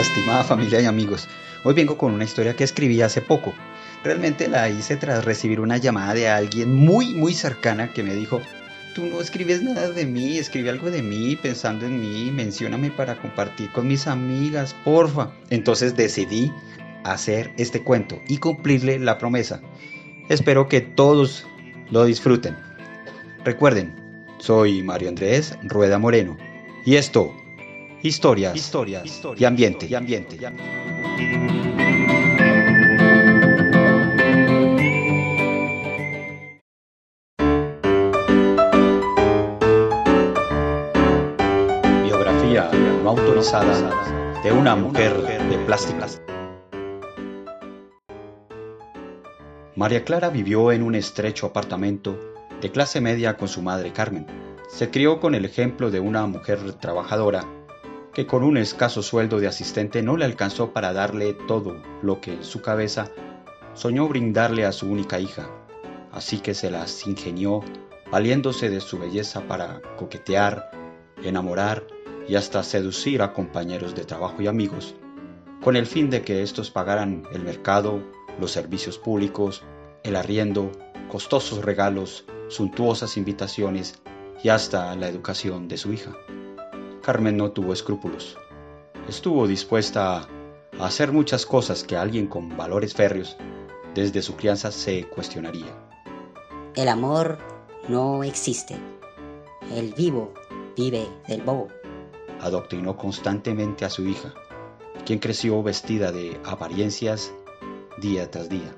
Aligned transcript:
Estimada 0.00 0.44
familia 0.44 0.80
y 0.80 0.84
amigos. 0.84 1.28
Hoy 1.64 1.74
vengo 1.74 1.98
con 1.98 2.12
una 2.12 2.24
historia 2.24 2.54
que 2.54 2.62
escribí 2.62 3.02
hace 3.02 3.20
poco. 3.20 3.52
Realmente 4.04 4.46
la 4.46 4.68
hice 4.68 4.96
tras 4.96 5.24
recibir 5.24 5.58
una 5.58 5.76
llamada 5.76 6.14
de 6.14 6.28
alguien 6.28 6.72
muy, 6.72 7.14
muy 7.14 7.34
cercana 7.34 7.92
que 7.92 8.04
me 8.04 8.14
dijo, 8.14 8.40
tú 8.94 9.06
no 9.06 9.20
escribes 9.20 9.62
nada 9.62 9.90
de 9.90 10.06
mí, 10.06 10.38
escribe 10.38 10.70
algo 10.70 10.92
de 10.92 11.02
mí, 11.02 11.34
pensando 11.34 11.84
en 11.84 12.00
mí, 12.00 12.30
mencióname 12.30 12.92
para 12.92 13.20
compartir 13.20 13.72
con 13.72 13.88
mis 13.88 14.06
amigas, 14.06 14.74
porfa. 14.84 15.32
Entonces 15.50 15.96
decidí 15.96 16.52
hacer 17.02 17.52
este 17.56 17.82
cuento 17.82 18.20
y 18.28 18.38
cumplirle 18.38 19.00
la 19.00 19.18
promesa. 19.18 19.60
Espero 20.28 20.68
que 20.68 20.80
todos 20.80 21.44
lo 21.90 22.04
disfruten. 22.04 22.56
Recuerden, 23.44 23.94
soy 24.38 24.82
Mario 24.82 25.08
Andrés 25.08 25.58
Rueda 25.62 25.98
Moreno 25.98 26.36
y 26.84 26.94
esto 26.96 27.34
historias, 28.02 28.54
historias, 28.56 29.22
y 29.36 29.44
ambiente. 29.44 29.86
Y 29.86 29.94
ambiente. 29.94 30.38
Biografía 42.04 42.70
no 43.02 43.10
autorizada 43.10 44.42
de 44.42 44.52
una 44.52 44.76
mujer 44.76 45.14
de 45.22 45.58
plástico. 45.66 46.06
María 49.74 50.04
Clara 50.04 50.28
vivió 50.30 50.72
en 50.72 50.82
un 50.82 50.94
estrecho 50.94 51.46
apartamento 51.46 52.18
de 52.60 52.70
clase 52.70 53.00
media 53.00 53.36
con 53.36 53.48
su 53.48 53.62
madre 53.62 53.92
Carmen. 53.92 54.26
Se 54.68 54.90
crió 54.90 55.20
con 55.20 55.34
el 55.34 55.44
ejemplo 55.44 55.90
de 55.90 56.00
una 56.00 56.26
mujer 56.26 56.72
trabajadora 56.74 57.44
que 58.18 58.26
con 58.26 58.42
un 58.42 58.56
escaso 58.56 59.00
sueldo 59.00 59.38
de 59.38 59.46
asistente 59.46 60.02
no 60.02 60.16
le 60.16 60.24
alcanzó 60.24 60.72
para 60.72 60.92
darle 60.92 61.34
todo 61.34 61.80
lo 62.02 62.20
que 62.20 62.32
en 62.32 62.42
su 62.42 62.60
cabeza 62.60 63.12
soñó 63.74 64.08
brindarle 64.08 64.64
a 64.64 64.72
su 64.72 64.90
única 64.90 65.20
hija, 65.20 65.48
así 66.10 66.40
que 66.40 66.52
se 66.52 66.68
las 66.68 67.06
ingenió 67.06 67.60
valiéndose 68.10 68.70
de 68.70 68.80
su 68.80 68.98
belleza 68.98 69.42
para 69.42 69.80
coquetear, 69.96 70.68
enamorar 71.22 71.86
y 72.26 72.34
hasta 72.34 72.64
seducir 72.64 73.22
a 73.22 73.32
compañeros 73.32 73.94
de 73.94 74.04
trabajo 74.04 74.42
y 74.42 74.48
amigos, 74.48 74.96
con 75.62 75.76
el 75.76 75.86
fin 75.86 76.10
de 76.10 76.22
que 76.22 76.42
estos 76.42 76.72
pagaran 76.72 77.22
el 77.32 77.44
mercado, 77.44 78.02
los 78.40 78.50
servicios 78.50 78.98
públicos, 78.98 79.62
el 80.02 80.16
arriendo, 80.16 80.72
costosos 81.08 81.64
regalos, 81.64 82.24
suntuosas 82.48 83.16
invitaciones 83.16 84.02
y 84.42 84.48
hasta 84.48 84.96
la 84.96 85.06
educación 85.06 85.68
de 85.68 85.76
su 85.76 85.92
hija. 85.92 86.16
Carmen 87.08 87.38
no 87.38 87.52
tuvo 87.52 87.72
escrúpulos. 87.72 88.36
Estuvo 89.08 89.46
dispuesta 89.46 90.28
a 90.78 90.84
hacer 90.84 91.10
muchas 91.10 91.46
cosas 91.46 91.82
que 91.82 91.96
alguien 91.96 92.26
con 92.26 92.54
valores 92.54 92.92
férreos 92.92 93.34
desde 93.94 94.20
su 94.20 94.36
crianza 94.36 94.70
se 94.70 95.08
cuestionaría. 95.08 95.74
El 96.76 96.86
amor 96.86 97.38
no 97.88 98.22
existe. 98.24 98.76
El 99.74 99.94
vivo 99.94 100.34
vive 100.76 101.08
del 101.26 101.40
bobo. 101.40 101.68
Adoctrinó 102.42 102.98
constantemente 102.98 103.86
a 103.86 103.88
su 103.88 104.06
hija, 104.06 104.34
quien 105.06 105.18
creció 105.18 105.62
vestida 105.62 106.12
de 106.12 106.38
apariencias 106.44 107.32
día 108.02 108.30
tras 108.30 108.50
día. 108.50 108.76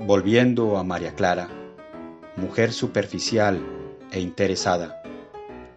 Volviendo 0.00 0.76
a 0.76 0.82
María 0.82 1.14
Clara, 1.14 1.48
mujer 2.34 2.72
superficial 2.72 3.64
e 4.10 4.18
interesada, 4.18 5.01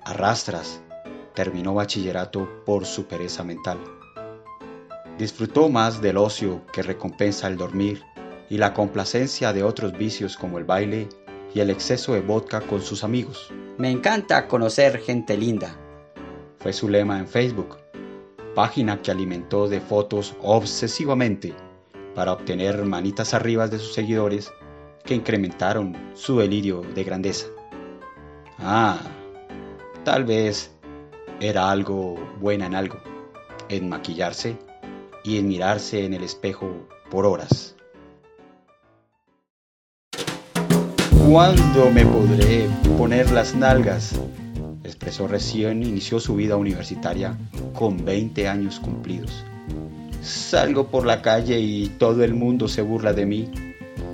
arrastras, 0.06 0.82
terminó 1.34 1.74
bachillerato 1.74 2.64
por 2.66 2.86
su 2.86 3.06
pereza 3.06 3.44
mental. 3.44 3.80
Disfrutó 5.18 5.70
más 5.70 6.02
del 6.02 6.18
ocio 6.18 6.62
que 6.72 6.84
recompensa 6.84 7.48
el 7.48 7.58
dormir 7.58 8.04
y 8.50 8.58
la 8.58 8.74
complacencia 8.74 9.52
de 9.52 9.64
otros 9.64 9.98
vicios 9.98 10.38
como 10.38 10.58
el 10.58 10.64
baile 10.64 11.10
y 11.54 11.60
el 11.60 11.70
exceso 11.70 12.14
de 12.14 12.22
vodka 12.22 12.62
con 12.62 12.82
sus 12.82 13.04
amigos. 13.04 13.52
Me 13.78 13.90
encanta 13.90 14.48
conocer 14.48 15.00
gente 15.00 15.36
linda, 15.38 15.76
fue 16.60 16.72
su 16.74 16.88
lema 16.90 17.20
en 17.20 17.28
Facebook, 17.28 17.78
página 18.56 19.02
que 19.02 19.12
alimentó 19.12 19.68
de 19.68 19.82
fotos 19.82 20.36
obsesivamente 20.42 21.54
para 22.14 22.34
obtener 22.34 22.84
manitas 22.86 23.34
arriba 23.34 23.68
de 23.68 23.80
sus 23.80 23.94
seguidores 23.94 24.52
que 25.04 25.16
incrementaron 25.16 25.96
su 26.14 26.40
delirio 26.40 26.82
de 26.82 27.04
grandeza. 27.04 27.48
Ah, 28.58 28.98
Tal 30.06 30.24
vez 30.24 30.70
era 31.40 31.72
algo 31.72 32.14
buena 32.40 32.68
en 32.68 32.76
algo, 32.76 33.00
en 33.70 33.90
maquillarse 33.90 34.56
y 35.24 35.40
en 35.40 35.48
mirarse 35.48 36.06
en 36.06 36.14
el 36.14 36.24
espejo 36.24 36.88
por 37.10 37.26
horas. 37.26 37.76
¿Cuándo 41.28 41.90
me 41.90 42.06
podré 42.06 42.70
poner 43.00 43.32
las 43.32 43.56
nalgas? 43.56 44.14
Expresó 44.84 45.28
recién 45.28 45.82
inició 45.82 46.20
su 46.20 46.36
vida 46.36 46.56
universitaria 46.56 47.36
con 47.74 48.06
20 48.06 48.48
años 48.48 48.80
cumplidos. 48.80 49.44
Salgo 50.22 50.86
por 50.86 51.08
la 51.08 51.24
calle 51.24 51.60
y 51.60 51.88
todo 51.98 52.24
el 52.24 52.36
mundo 52.36 52.68
se 52.68 52.84
burla 52.84 53.14
de 53.14 53.26
mí. 53.26 53.50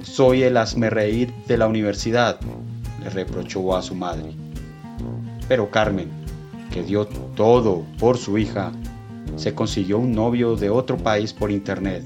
Soy 0.03 0.43
el 0.43 0.57
reír 0.89 1.33
de 1.47 1.57
la 1.57 1.67
universidad, 1.67 2.39
le 3.03 3.09
reprochó 3.09 3.75
a 3.75 3.81
su 3.81 3.93
madre. 3.93 4.33
Pero 5.47 5.69
Carmen, 5.69 6.09
que 6.71 6.83
dio 6.83 7.05
todo 7.07 7.85
por 7.99 8.17
su 8.17 8.37
hija, 8.37 8.71
se 9.35 9.53
consiguió 9.53 9.99
un 9.99 10.11
novio 10.11 10.55
de 10.55 10.69
otro 10.69 10.97
país 10.97 11.33
por 11.33 11.51
internet 11.51 12.03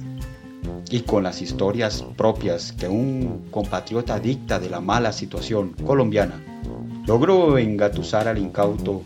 y 0.89 1.01
con 1.01 1.23
las 1.23 1.41
historias 1.41 2.03
propias 2.15 2.71
que 2.71 2.87
un 2.87 3.47
compatriota 3.51 4.19
dicta 4.19 4.59
de 4.59 4.69
la 4.69 4.81
mala 4.81 5.11
situación 5.11 5.73
colombiana, 5.85 6.41
logró 7.07 7.57
engatusar 7.57 8.27
al 8.27 8.37
incauto 8.37 9.01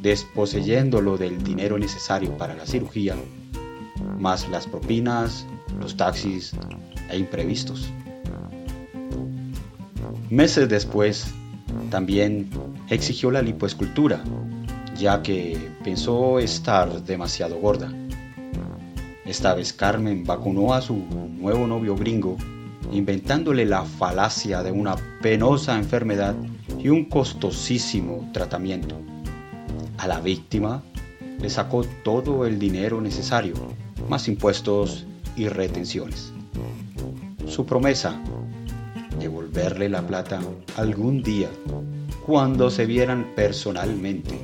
desposeyéndolo 0.00 1.16
del 1.16 1.42
dinero 1.42 1.78
necesario 1.78 2.36
para 2.36 2.54
la 2.54 2.66
cirugía, 2.66 3.14
más 4.18 4.48
las 4.48 4.66
propinas, 4.66 5.46
los 5.80 5.96
taxis 5.96 6.52
e 7.10 7.18
imprevistos. 7.18 7.90
Meses 10.28 10.68
después, 10.68 11.26
también 11.90 12.48
exigió 12.92 13.30
la 13.30 13.40
lipoescultura, 13.40 14.22
ya 14.96 15.22
que 15.22 15.58
pensó 15.82 16.38
estar 16.38 17.02
demasiado 17.04 17.58
gorda. 17.58 17.90
Esta 19.24 19.54
vez 19.54 19.72
Carmen 19.72 20.24
vacunó 20.24 20.74
a 20.74 20.82
su 20.82 20.96
nuevo 20.96 21.66
novio 21.66 21.96
gringo, 21.96 22.36
inventándole 22.92 23.64
la 23.64 23.84
falacia 23.84 24.62
de 24.62 24.72
una 24.72 24.96
penosa 25.22 25.78
enfermedad 25.78 26.34
y 26.78 26.90
un 26.90 27.06
costosísimo 27.06 28.28
tratamiento. 28.32 29.00
A 29.96 30.06
la 30.06 30.20
víctima 30.20 30.82
le 31.40 31.48
sacó 31.48 31.84
todo 32.04 32.44
el 32.46 32.58
dinero 32.58 33.00
necesario, 33.00 33.54
más 34.08 34.28
impuestos 34.28 35.06
y 35.34 35.48
retenciones. 35.48 36.32
Su 37.48 37.64
promesa, 37.64 38.20
devolverle 39.18 39.88
la 39.88 40.06
plata 40.06 40.40
algún 40.76 41.22
día 41.22 41.48
cuando 42.26 42.70
se 42.70 42.86
vieran 42.86 43.32
personalmente, 43.34 44.38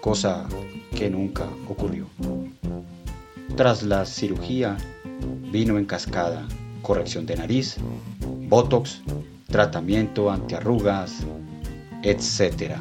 cosa 0.00 0.46
que 0.96 1.10
nunca 1.10 1.46
ocurrió. 1.68 2.06
Tras 3.56 3.82
la 3.82 4.06
cirugía, 4.06 4.76
vino 5.50 5.78
en 5.78 5.84
cascada 5.84 6.46
corrección 6.82 7.26
de 7.26 7.36
nariz, 7.36 7.76
botox, 8.48 9.02
tratamiento 9.50 10.30
antiarrugas, 10.30 11.26
etc. 12.02 12.76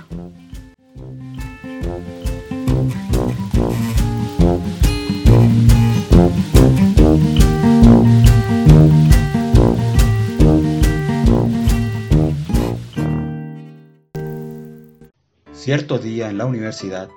Cierto 15.57 15.98
día 15.98 16.30
en 16.30 16.38
la 16.38 16.45
universidad, 16.45 17.09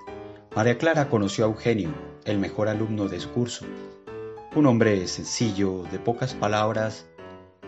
María 0.57 0.79
Clara 0.79 1.11
conoció 1.11 1.45
a 1.45 1.49
Eugenio, 1.49 1.93
el 2.25 2.39
mejor 2.39 2.69
alumno 2.69 3.07
de 3.07 3.21
su 3.21 3.29
curso. 3.33 3.67
Un 4.57 4.65
hombre 4.65 5.07
sencillo, 5.09 5.83
de 5.93 5.99
pocas 5.99 6.33
palabras 6.33 7.07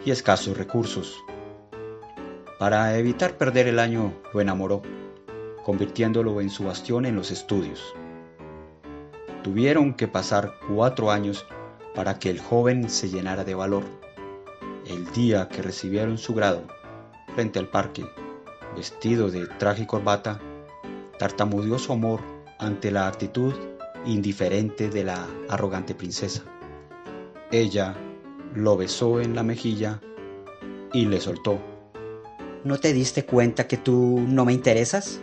y 0.07 0.11
escasos 0.11 0.57
recursos. 0.57 1.23
Para 2.59 2.97
evitar 2.97 3.37
perder 3.37 3.69
el 3.69 3.79
año, 3.79 4.15
lo 4.33 4.41
enamoró, 4.41 4.81
convirtiéndolo 5.63 6.41
en 6.41 6.49
su 6.49 6.65
bastión 6.65 7.05
en 7.05 7.17
los 7.17 7.31
estudios. 7.31 7.95
Tuvieron 9.43 9.93
que 9.93 10.09
pasar 10.09 10.55
cuatro 10.75 11.11
años 11.11 11.45
para 11.95 12.19
que 12.19 12.31
el 12.31 12.41
joven 12.41 12.89
se 12.89 13.11
llenara 13.11 13.45
de 13.45 13.55
valor. 13.55 13.85
El 14.87 15.13
día 15.13 15.49
que 15.49 15.61
recibieron 15.61 16.17
su 16.17 16.33
grado, 16.33 16.63
frente 17.35 17.59
al 17.59 17.69
parque, 17.69 18.07
vestido 18.75 19.31
de 19.31 19.47
traje 19.47 19.83
y 19.83 19.87
corbata, 19.87 20.41
tartamudeó 21.19 21.79
su 21.79 21.93
amor 21.93 22.21
ante 22.59 22.91
la 22.91 23.09
actitud 23.09 23.55
indiferente 24.05 24.89
de 24.89 25.05
la 25.05 25.27
arrogante 25.49 25.95
princesa. 25.95 26.43
Ella 27.51 27.95
lo 28.55 28.77
besó 28.77 29.21
en 29.21 29.35
la 29.35 29.43
mejilla 29.43 30.01
y 30.93 31.07
le 31.07 31.21
soltó. 31.21 31.59
¿No 32.65 32.79
te 32.79 32.93
diste 32.93 33.25
cuenta 33.25 33.67
que 33.67 33.77
tú 33.77 34.23
no 34.27 34.45
me 34.45 34.53
interesas? 34.53 35.21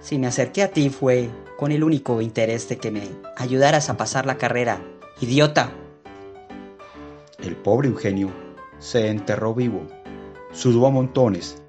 Si 0.00 0.18
me 0.18 0.26
acerqué 0.26 0.62
a 0.62 0.70
ti 0.70 0.90
fue 0.90 1.30
con 1.56 1.72
el 1.72 1.82
único 1.82 2.20
interés 2.20 2.68
de 2.68 2.76
que 2.76 2.90
me 2.90 3.08
ayudaras 3.36 3.90
a 3.90 3.96
pasar 3.96 4.26
la 4.26 4.38
carrera. 4.38 4.80
¡Idiota! 5.20 5.72
El 7.38 7.56
pobre 7.56 7.88
Eugenio 7.88 8.30
se 8.78 9.08
enterró 9.08 9.54
vivo, 9.54 9.86
sudó 10.52 10.86
a 10.86 10.90
montones 10.90 11.62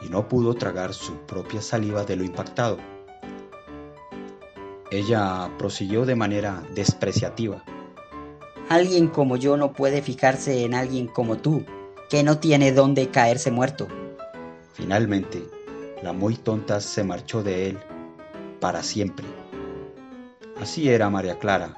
y 0.00 0.08
no 0.08 0.28
pudo 0.28 0.54
tragar 0.54 0.94
su 0.94 1.14
propia 1.26 1.60
saliva 1.60 2.04
de 2.04 2.16
lo 2.16 2.24
impactado. 2.24 2.78
Ella 4.90 5.50
prosiguió 5.58 6.04
de 6.04 6.16
manera 6.16 6.62
despreciativa. 6.74 7.62
Alguien 8.68 9.08
como 9.08 9.36
yo 9.36 9.56
no 9.56 9.72
puede 9.72 10.02
fijarse 10.02 10.64
en 10.64 10.74
alguien 10.74 11.06
como 11.06 11.38
tú, 11.38 11.64
que 12.08 12.22
no 12.22 12.38
tiene 12.38 12.72
dónde 12.72 13.08
caerse 13.08 13.50
muerto. 13.50 13.86
Finalmente, 14.72 15.44
la 16.02 16.12
muy 16.12 16.34
tonta 16.36 16.80
se 16.80 17.04
marchó 17.04 17.42
de 17.42 17.68
él 17.68 17.78
para 18.60 18.82
siempre. 18.82 19.26
Así 20.60 20.88
era 20.88 21.08
María 21.08 21.38
Clara, 21.38 21.74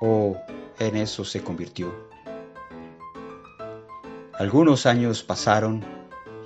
o 0.00 0.36
en 0.78 0.96
eso 0.96 1.24
se 1.24 1.42
convirtió. 1.42 1.92
Algunos 4.38 4.86
años 4.86 5.22
pasaron 5.22 5.84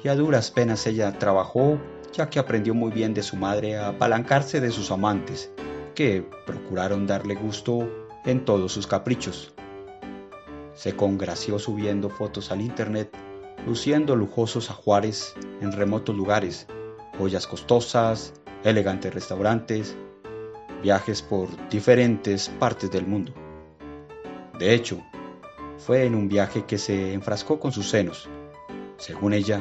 y 0.05 0.09
a 0.09 0.15
duras 0.15 0.51
penas 0.51 0.87
ella 0.87 1.19
trabajó 1.19 1.81
ya 2.15 2.31
que 2.31 2.39
aprendió 2.39 2.75
muy 2.75 2.93
bien 2.93 3.13
de 3.13 3.23
su 3.23 3.37
madre 3.37 3.77
a 3.77 3.89
apalancarse 3.89 4.61
de 4.61 4.71
sus 4.71 4.91
amantes, 4.91 5.51
que 5.95 6.25
procuraron 6.47 7.07
darle 7.07 7.35
gusto 7.35 7.89
en 8.25 8.45
todos 8.45 8.73
sus 8.73 8.87
caprichos. 8.87 9.53
Se 10.75 10.95
congració 10.95 11.59
subiendo 11.59 12.09
fotos 12.09 12.53
al 12.53 12.61
internet, 12.61 13.11
luciendo 13.67 14.15
lujosos 14.15 14.71
ajuares 14.71 15.35
en 15.61 15.73
remotos 15.73 16.15
lugares, 16.15 16.67
joyas 17.19 17.47
costosas, 17.47 18.33
elegantes 18.63 19.13
restaurantes, 19.13 19.97
viajes 20.83 21.23
por 21.23 21.49
diferentes 21.69 22.49
partes 22.49 22.91
del 22.91 23.07
mundo. 23.07 23.33
De 24.59 24.73
hecho, 24.73 25.03
fue 25.79 26.05
en 26.05 26.15
un 26.15 26.29
viaje 26.29 26.65
que 26.65 26.79
se 26.79 27.13
enfrascó 27.13 27.59
con 27.59 27.73
sus 27.73 27.91
senos. 27.91 28.29
Según 28.97 29.33
ella, 29.33 29.61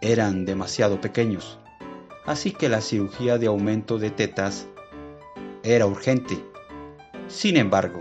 eran 0.00 0.44
demasiado 0.44 1.00
pequeños, 1.00 1.58
así 2.24 2.52
que 2.52 2.68
la 2.68 2.80
cirugía 2.80 3.38
de 3.38 3.46
aumento 3.46 3.98
de 3.98 4.10
tetas 4.10 4.66
era 5.62 5.86
urgente. 5.86 6.42
Sin 7.28 7.56
embargo, 7.56 8.00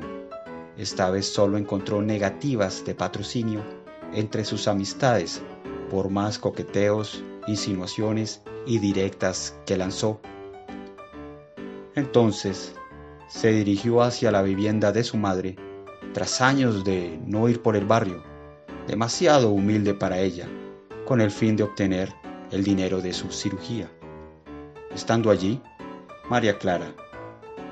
esta 0.77 1.09
vez 1.09 1.25
solo 1.25 1.57
encontró 1.57 2.01
negativas 2.01 2.85
de 2.85 2.95
patrocinio 2.95 3.63
entre 4.13 4.45
sus 4.45 4.67
amistades 4.67 5.41
por 5.89 6.09
más 6.09 6.39
coqueteos, 6.39 7.23
insinuaciones 7.47 8.41
y 8.65 8.79
directas 8.79 9.55
que 9.65 9.75
lanzó. 9.75 10.21
Entonces, 11.95 12.73
se 13.27 13.51
dirigió 13.51 14.01
hacia 14.01 14.31
la 14.31 14.41
vivienda 14.41 14.91
de 14.91 15.03
su 15.03 15.17
madre 15.17 15.57
tras 16.13 16.41
años 16.41 16.83
de 16.83 17.19
no 17.25 17.49
ir 17.49 17.61
por 17.61 17.75
el 17.75 17.85
barrio, 17.85 18.23
demasiado 18.87 19.51
humilde 19.51 19.93
para 19.93 20.19
ella, 20.19 20.47
con 21.09 21.21
el 21.21 21.31
fin 21.31 21.55
de 21.55 21.63
obtener 21.63 22.13
el 22.51 22.63
dinero 22.63 23.01
de 23.01 23.13
su 23.13 23.31
cirugía. 23.31 23.89
Estando 24.93 25.31
allí, 25.31 25.59
María 26.29 26.59
Clara 26.59 26.93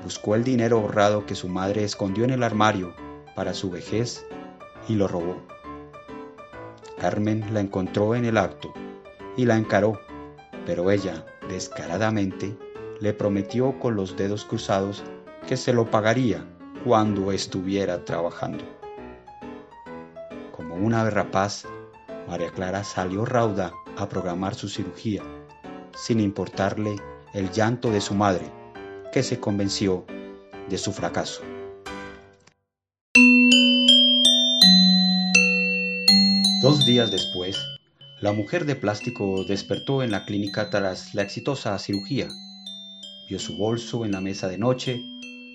buscó 0.02 0.34
el 0.34 0.42
dinero 0.42 0.78
ahorrado 0.80 1.24
que 1.24 1.36
su 1.36 1.48
madre 1.48 1.84
escondió 1.84 2.24
en 2.24 2.30
el 2.30 2.42
armario 2.42 2.96
para 3.36 3.54
su 3.54 3.70
vejez 3.70 4.26
y 4.88 4.96
lo 4.96 5.06
robó. 5.06 5.36
Carmen 6.98 7.54
la 7.54 7.60
encontró 7.60 8.16
en 8.16 8.24
el 8.24 8.38
acto 8.38 8.74
y 9.36 9.44
la 9.44 9.56
encaró, 9.56 10.00
pero 10.66 10.90
ella, 10.90 11.24
descaradamente, 11.48 12.58
le 13.00 13.12
prometió 13.12 13.78
con 13.78 13.94
los 13.94 14.16
dedos 14.16 14.44
cruzados 14.46 15.04
que 15.46 15.56
se 15.56 15.72
lo 15.72 15.88
pagaría 15.88 16.44
cuando 16.84 17.30
estuviera 17.30 18.04
trabajando. 18.04 18.64
Como 20.50 20.74
una 20.74 21.08
rapaz, 21.08 21.64
María 22.28 22.50
Clara 22.50 22.84
salió 22.84 23.24
rauda 23.24 23.72
a 23.96 24.08
programar 24.08 24.54
su 24.54 24.68
cirugía, 24.68 25.22
sin 25.96 26.20
importarle 26.20 26.96
el 27.34 27.50
llanto 27.50 27.90
de 27.90 28.00
su 28.00 28.14
madre, 28.14 28.50
que 29.12 29.22
se 29.22 29.40
convenció 29.40 30.04
de 30.68 30.78
su 30.78 30.92
fracaso. 30.92 31.42
Dos 36.62 36.84
días 36.86 37.10
después, 37.10 37.56
la 38.20 38.32
mujer 38.32 38.64
de 38.66 38.76
plástico 38.76 39.44
despertó 39.44 40.02
en 40.02 40.10
la 40.10 40.24
clínica 40.24 40.70
tras 40.70 41.14
la 41.14 41.22
exitosa 41.22 41.78
cirugía. 41.78 42.28
Vio 43.28 43.38
su 43.38 43.56
bolso 43.56 44.04
en 44.04 44.12
la 44.12 44.20
mesa 44.20 44.48
de 44.48 44.58
noche 44.58 45.02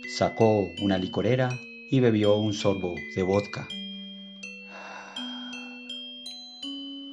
Sacó 0.08 0.68
una 0.82 0.98
licorera 0.98 1.50
y 1.90 2.00
bebió 2.00 2.36
un 2.36 2.54
sorbo 2.54 2.94
de 3.16 3.24
vodka. 3.24 3.68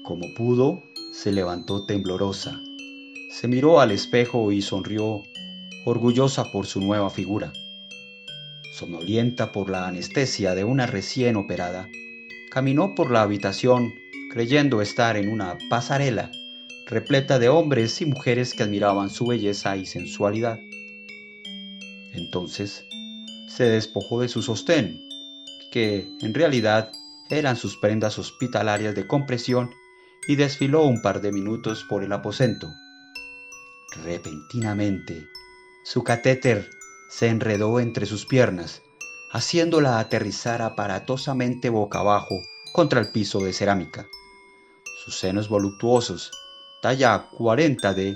Como 0.02 0.34
pudo, 0.34 0.82
se 1.12 1.32
levantó 1.32 1.84
temblorosa. 1.86 2.60
Se 3.30 3.48
miró 3.48 3.80
al 3.80 3.90
espejo 3.90 4.52
y 4.52 4.62
sonrió, 4.62 5.22
orgullosa 5.84 6.50
por 6.52 6.66
su 6.66 6.80
nueva 6.80 7.10
figura. 7.10 7.52
Somnolienta 8.72 9.52
por 9.52 9.70
la 9.70 9.86
anestesia 9.86 10.54
de 10.54 10.64
una 10.64 10.86
recién 10.86 11.36
operada, 11.36 11.88
caminó 12.50 12.94
por 12.94 13.10
la 13.10 13.22
habitación 13.22 13.92
creyendo 14.30 14.80
estar 14.80 15.16
en 15.16 15.28
una 15.28 15.58
pasarela 15.68 16.30
repleta 16.90 17.38
de 17.38 17.48
hombres 17.48 18.00
y 18.00 18.06
mujeres 18.06 18.52
que 18.52 18.64
admiraban 18.64 19.10
su 19.10 19.26
belleza 19.26 19.76
y 19.76 19.86
sensualidad. 19.86 20.58
Entonces 22.12 22.84
se 23.48 23.64
despojó 23.64 24.20
de 24.20 24.28
su 24.28 24.42
sostén, 24.42 25.00
que 25.70 26.08
en 26.20 26.34
realidad 26.34 26.90
eran 27.30 27.56
sus 27.56 27.76
prendas 27.76 28.18
hospitalarias 28.18 28.94
de 28.96 29.06
compresión, 29.06 29.70
y 30.30 30.36
desfiló 30.36 30.84
un 30.84 31.02
par 31.02 31.20
de 31.20 31.32
minutos 31.32 31.82
por 31.82 32.04
el 32.04 32.12
aposento. 32.12 32.72
Repentinamente, 34.04 35.26
su 35.84 36.04
catéter 36.04 36.70
se 37.08 37.26
enredó 37.26 37.80
entre 37.80 38.06
sus 38.06 38.26
piernas, 38.26 38.80
haciéndola 39.32 39.98
aterrizar 39.98 40.62
aparatosamente 40.62 41.68
boca 41.68 41.98
abajo 41.98 42.36
contra 42.72 43.00
el 43.00 43.10
piso 43.10 43.40
de 43.40 43.52
cerámica. 43.52 44.06
Sus 45.04 45.18
senos 45.18 45.48
voluptuosos, 45.48 46.30
talla 46.80 47.28
40D, 47.32 48.14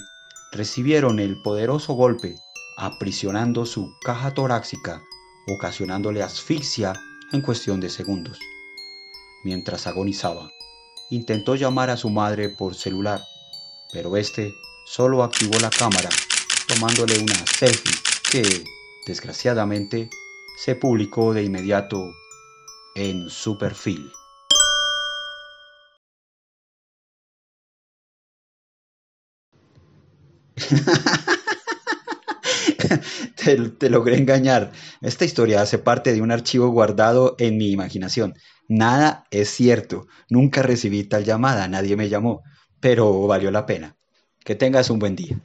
recibieron 0.53 1.19
el 1.19 1.43
poderoso 1.43 1.95
golpe 1.95 2.37
aprisionando 2.77 3.67
su 3.67 3.93
caja 4.05 4.35
torácica, 4.35 5.03
ocasionándole 5.49 6.23
asfixia 6.23 6.93
en 7.33 7.43
cuestión 7.43 7.81
de 7.81 7.91
segundos. 7.91 8.39
Mientras 9.43 9.89
agonizaba, 9.89 10.49
intentó 11.15 11.55
llamar 11.55 11.91
a 11.91 11.97
su 11.97 12.11
madre 12.11 12.49
por 12.49 12.75
celular, 12.75 13.21
pero 13.93 14.17
este 14.17 14.53
solo 14.87 15.23
activó 15.23 15.59
la 15.61 15.71
cámara, 15.71 16.09
tomándole 16.67 17.19
una 17.19 17.47
selfie 17.47 17.93
que, 18.31 18.65
desgraciadamente, 19.07 20.11
se 20.59 20.75
publicó 20.75 21.33
de 21.33 21.45
inmediato 21.45 22.13
en 22.97 23.31
su 23.31 23.57
perfil. 23.59 24.11
te, 33.79 33.91
logré 33.91 34.17
engañar. 34.17 34.73
Esta 35.01 35.25
historia 35.25 35.63
hace 35.63 35.79
parte 35.79 36.13
de 36.13 36.23
un 36.23 36.31
archivo 36.31 36.69
guardado 36.69 37.37
en 37.39 37.57
mi 37.57 37.71
imaginación. 37.71 38.35
Nada 38.69 39.25
es 39.31 39.51
cierto. 39.51 40.07
Nunca 40.29 40.63
recibí 40.63 41.05
tal 41.05 41.25
llamada, 41.25 41.69
nadie 41.69 41.97
me 41.97 42.09
llamó, 42.09 42.43
pero 42.81 43.27
valió 43.27 43.51
la 43.51 43.67
pena. 43.67 43.97
Que 44.45 44.55
tengas 44.55 44.91
un 44.91 44.99
buen 44.99 45.17
día. 45.17 45.41